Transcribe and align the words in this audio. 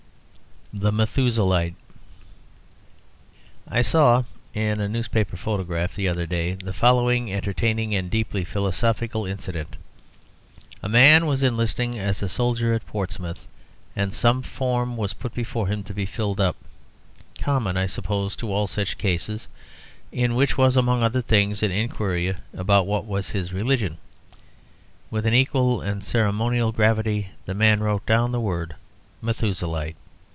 THE 0.73 0.93
METHUSELAHITE 0.93 1.75
I 3.67 3.81
Saw 3.81 4.23
in 4.53 4.79
a 4.79 4.87
newspaper 4.87 5.35
paragraph 5.35 5.95
the 5.95 6.07
other 6.07 6.25
day 6.25 6.53
the 6.53 6.71
following 6.71 7.31
entertaining 7.33 7.93
and 7.93 8.09
deeply 8.09 8.45
philosophical 8.45 9.25
incident. 9.25 9.75
A 10.81 10.87
man 10.87 11.27
was 11.27 11.43
enlisting 11.43 11.99
as 11.99 12.23
a 12.23 12.29
soldier 12.29 12.73
at 12.73 12.87
Portsmouth, 12.87 13.45
and 13.97 14.13
some 14.13 14.41
form 14.41 14.95
was 14.95 15.11
put 15.13 15.33
before 15.33 15.67
him 15.67 15.83
to 15.83 15.93
be 15.93 16.05
filled 16.05 16.39
up, 16.39 16.55
common, 17.37 17.75
I 17.75 17.85
suppose, 17.85 18.37
to 18.37 18.51
all 18.53 18.65
such 18.65 18.97
cases, 18.97 19.49
in 20.09 20.35
which 20.35 20.57
was, 20.57 20.77
among 20.77 21.03
other 21.03 21.21
things, 21.21 21.61
an 21.63 21.71
inquiry 21.71 22.33
about 22.53 22.87
what 22.87 23.05
was 23.05 23.31
his 23.31 23.51
religion. 23.51 23.97
With 25.09 25.25
an 25.25 25.33
equal 25.33 25.81
and 25.81 26.01
ceremonial 26.01 26.71
gravity 26.71 27.27
the 27.45 27.53
man 27.53 27.81
wrote 27.81 28.05
down 28.05 28.31
the 28.31 28.39
word 28.39 28.75
"Methuselahite." 29.21 29.97